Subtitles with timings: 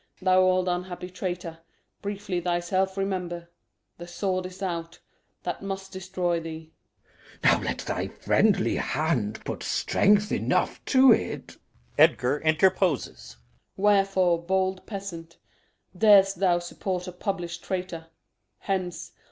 [0.19, 1.59] Thou old unhappy traitor,
[2.01, 3.51] Briefly thyself remember.
[3.99, 4.97] The sword is out
[5.43, 6.71] That must destroy thee.
[7.43, 7.51] Glou.
[7.59, 11.55] Now let thy friendly hand Put strength enough to't.
[11.99, 13.37] [Edgar interposes.] Osw.
[13.77, 15.37] Wherefore, bold peasant,
[15.95, 18.07] Dar'st thou support a publish'd traitor?
[18.57, 19.11] Hence!